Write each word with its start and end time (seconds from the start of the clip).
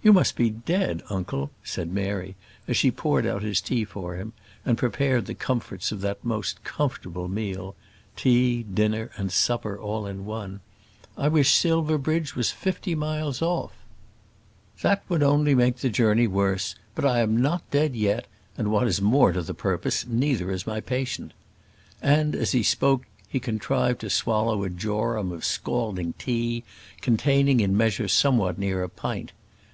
"You 0.00 0.12
must 0.14 0.36
be 0.36 0.48
dead, 0.48 1.02
uncle," 1.10 1.50
said 1.62 1.92
Mary, 1.92 2.34
as 2.66 2.78
she 2.78 2.90
poured 2.90 3.26
out 3.26 3.42
his 3.42 3.60
tea 3.60 3.84
for 3.84 4.14
him, 4.14 4.32
and 4.64 4.78
prepared 4.78 5.26
the 5.26 5.34
comforts 5.34 5.92
of 5.92 6.00
that 6.00 6.24
most 6.24 6.64
comfortable 6.64 7.28
meal 7.28 7.76
tea, 8.16 8.62
dinner, 8.62 9.10
and 9.18 9.30
supper, 9.30 9.78
all 9.78 10.06
in 10.06 10.24
one. 10.24 10.60
"I 11.18 11.28
wish 11.28 11.52
Silverbridge 11.52 12.34
was 12.34 12.50
fifty 12.50 12.94
miles 12.94 13.42
off." 13.42 13.74
"That 14.80 15.02
would 15.10 15.22
only 15.22 15.54
make 15.54 15.78
the 15.78 15.90
journey 15.90 16.26
worse; 16.28 16.74
but 16.94 17.04
I 17.04 17.20
am 17.20 17.36
not 17.36 17.70
dead 17.70 17.94
yet, 17.94 18.26
and, 18.56 18.68
what 18.70 18.86
is 18.86 19.02
more 19.02 19.32
to 19.32 19.42
the 19.42 19.52
purpose, 19.52 20.06
neither 20.06 20.50
is 20.50 20.66
my 20.66 20.80
patient." 20.80 21.34
And 22.00 22.34
as 22.34 22.52
he 22.52 22.62
spoke 22.62 23.04
he 23.28 23.40
contrived 23.40 24.00
to 24.00 24.08
swallow 24.08 24.64
a 24.64 24.70
jorum 24.70 25.32
of 25.32 25.44
scalding 25.44 26.14
tea, 26.14 26.64
containing 27.02 27.60
in 27.60 27.76
measure 27.76 28.08
somewhat 28.08 28.56
near 28.58 28.82
a 28.82 28.88
pint. 28.88 29.32